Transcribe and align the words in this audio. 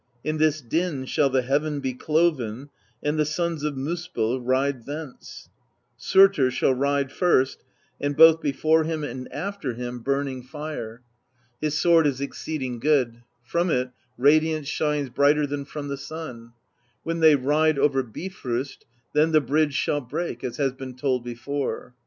In 0.23 0.37
this 0.37 0.61
din 0.61 1.05
shall 1.05 1.29
the 1.29 1.43
heaven 1.43 1.79
be 1.79 1.93
cloven, 1.93 2.71
and 3.03 3.19
the 3.19 3.23
Sons 3.23 3.63
of 3.63 3.75
Miispell 3.77 4.41
ride 4.43 4.87
thence: 4.87 5.47
Surtr 5.99 6.49
shall 6.49 6.73
ride 6.73 7.11
first, 7.11 7.63
and 7.99 8.17
both 8.17 8.41
before 8.41 8.83
him 8.83 9.03
and 9.03 9.31
after 9.31 9.73
him 9.75 9.97
THE 9.97 9.99
BEGUILING 9.99 9.99
OF 9.99 10.03
GYLFI 10.05 10.13
79 10.15 10.17
burning 10.17 10.41
fire; 10.87 11.01
his 11.61 11.77
sword 11.79 12.07
is 12.07 12.19
exceeding 12.19 12.79
good: 12.79 13.21
from 13.43 13.69
it 13.69 13.91
radiance 14.17 14.67
shines 14.67 15.09
brighter 15.11 15.45
than 15.45 15.65
from 15.65 15.87
the 15.87 15.97
sun; 15.97 16.53
when 17.03 17.19
they 17.19 17.35
ride 17.35 17.77
over 17.77 18.01
Bi 18.01 18.29
frost, 18.29 18.87
then 19.13 19.31
the 19.33 19.39
bridge 19.39 19.75
shall 19.75 20.01
break, 20.01 20.43
as 20.43 20.57
has 20.57 20.71
been 20.73 20.95
told 20.95 21.23
before. 21.23 21.93